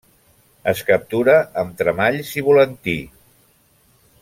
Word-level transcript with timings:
Es 0.71 0.79
captura 0.87 1.35
amb 1.63 1.77
tremalls 1.83 2.33
i 2.41 2.45
volantí. 2.49 2.99